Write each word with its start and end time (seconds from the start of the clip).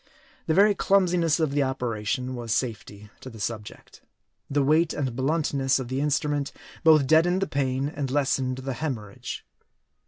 The 0.47 0.55
very 0.55 0.73
clumsiness 0.73 1.39
of 1.39 1.51
the 1.51 1.61
operation 1.61 2.33
was 2.33 2.55
safety 2.55 3.11
to 3.19 3.29
the 3.29 3.39
subject. 3.39 4.01
The 4.49 4.63
weight 4.63 4.93
and 4.95 5.15
bluntness 5.15 5.77
of 5.77 5.89
the 5.89 6.01
instrument 6.01 6.51
both 6.83 7.05
deadened 7.05 7.43
the 7.43 7.47
pain 7.47 7.87
and 7.87 8.09
lessened 8.09 8.57
the 8.57 8.73
hemorrhage. 8.73 9.45